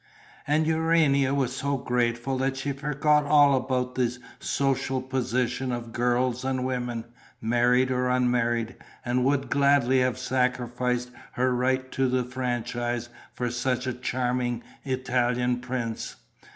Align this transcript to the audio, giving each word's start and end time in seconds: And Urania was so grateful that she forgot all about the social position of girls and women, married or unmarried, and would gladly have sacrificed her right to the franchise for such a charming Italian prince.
And 0.47 0.65
Urania 0.65 1.31
was 1.35 1.55
so 1.55 1.77
grateful 1.77 2.35
that 2.39 2.57
she 2.57 2.71
forgot 2.71 3.23
all 3.27 3.55
about 3.55 3.93
the 3.93 4.17
social 4.39 4.99
position 4.99 5.71
of 5.71 5.91
girls 5.93 6.43
and 6.43 6.65
women, 6.65 7.05
married 7.39 7.91
or 7.91 8.09
unmarried, 8.09 8.77
and 9.05 9.23
would 9.23 9.51
gladly 9.51 9.99
have 9.99 10.17
sacrificed 10.17 11.11
her 11.33 11.53
right 11.53 11.91
to 11.91 12.07
the 12.09 12.23
franchise 12.23 13.09
for 13.35 13.51
such 13.51 13.85
a 13.85 13.93
charming 13.93 14.63
Italian 14.85 15.59
prince. 15.59 16.15